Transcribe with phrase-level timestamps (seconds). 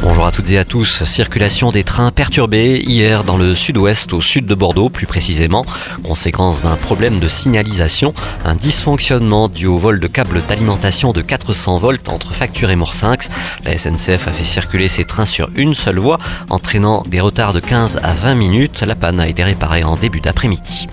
[0.00, 1.02] Bonjour à toutes et à tous.
[1.02, 5.66] Circulation des trains perturbée hier dans le sud-ouest au sud de Bordeaux plus précisément.
[6.04, 11.78] Conséquence d'un problème de signalisation, un dysfonctionnement dû au vol de câbles d'alimentation de 400
[11.78, 13.28] volts entre Facture et Morsinx.
[13.64, 17.60] La SNCF a fait circuler ses trains sur une seule voie entraînant des retards de
[17.60, 18.84] 15 à 20 minutes.
[18.86, 20.86] La panne a été réparée en début d'après-midi.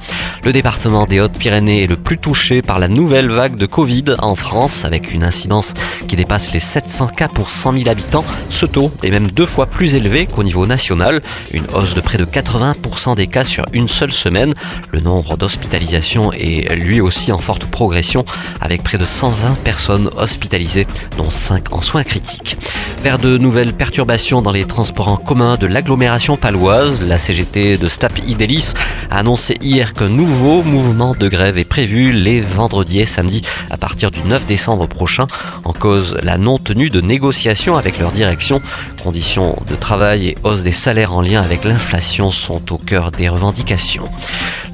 [0.43, 4.35] Le département des Hautes-Pyrénées est le plus touché par la nouvelle vague de Covid en
[4.35, 5.73] France, avec une incidence
[6.07, 8.25] qui dépasse les 700 cas pour 100 000 habitants.
[8.49, 12.17] Ce taux est même deux fois plus élevé qu'au niveau national, une hausse de près
[12.17, 14.53] de 80% des cas sur une seule semaine.
[14.91, 18.25] Le nombre d'hospitalisations est lui aussi en forte progression,
[18.61, 20.87] avec près de 120 personnes hospitalisées,
[21.17, 22.57] dont 5 en soins critiques.
[23.01, 27.87] Vers de nouvelles perturbations dans les transports en commun de l'agglomération paloise, la CGT de
[27.87, 28.73] Stap Idélis
[29.11, 33.77] a annoncé hier qu'un nouveau mouvement de grève est prévu les vendredis et samedis à
[33.77, 35.27] partir du 9 décembre prochain.
[35.63, 38.61] En cause, la non-tenue de négociations avec leur direction.
[39.01, 43.29] Conditions de travail et hausse des salaires en lien avec l'inflation sont au cœur des
[43.29, 44.05] revendications.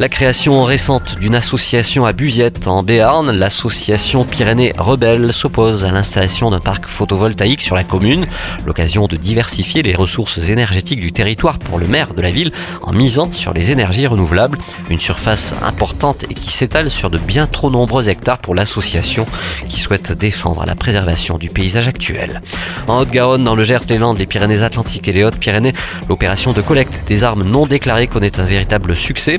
[0.01, 6.49] La création récente d'une association à Buziette en Béarn, l'association Pyrénées Rebelle s'oppose à l'installation
[6.49, 8.25] d'un parc photovoltaïque sur la commune,
[8.65, 12.93] l'occasion de diversifier les ressources énergétiques du territoire pour le maire de la ville en
[12.93, 14.57] misant sur les énergies renouvelables,
[14.89, 19.27] une surface importante et qui s'étale sur de bien trop nombreux hectares pour l'association
[19.69, 22.41] qui souhaite défendre la préservation du paysage actuel.
[22.87, 25.73] En Haute-Garonne, dans le Gers, les Landes, les Pyrénées-Atlantiques et les Hautes-Pyrénées,
[26.09, 29.37] l'opération de collecte des armes non déclarées connaît un véritable succès.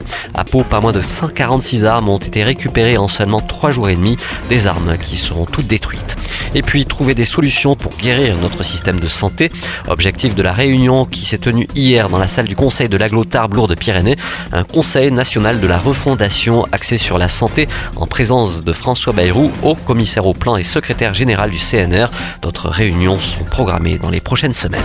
[0.60, 4.18] Pas moins de 146 armes ont été récupérées en seulement 3 jours et demi,
[4.50, 6.16] des armes qui seront toutes détruites.
[6.54, 9.50] Et puis trouver des solutions pour guérir notre système de santé.
[9.88, 13.24] Objectif de la réunion qui s'est tenue hier dans la salle du Conseil de l'Aglo
[13.24, 14.16] Tarbes Lourdes-Pyrénées,
[14.52, 17.66] un Conseil national de la refondation axé sur la santé
[17.96, 22.08] en présence de François Bayrou, haut commissaire au plan et secrétaire général du CNR.
[22.42, 24.82] D'autres réunions sont programmées dans les prochaines semaines.